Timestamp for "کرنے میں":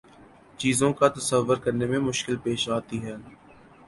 1.57-1.99